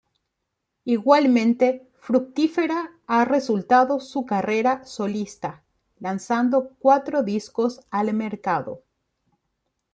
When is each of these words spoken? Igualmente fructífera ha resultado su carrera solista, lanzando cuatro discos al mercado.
Igualmente 0.85 1.87
fructífera 1.99 2.89
ha 3.05 3.23
resultado 3.23 3.99
su 3.99 4.25
carrera 4.25 4.83
solista, 4.83 5.63
lanzando 5.99 6.71
cuatro 6.79 7.21
discos 7.21 7.81
al 7.91 8.11
mercado. 8.15 8.81